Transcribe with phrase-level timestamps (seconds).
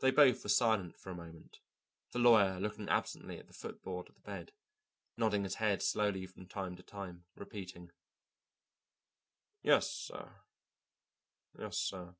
[0.00, 1.60] They both were silent for a moment,
[2.10, 4.50] the lawyer looking absently at the foot board of the bed,
[5.16, 7.92] nodding his head slowly from time to time, repeating,
[9.62, 10.40] "Yes, sir
[11.56, 12.16] yes, sir."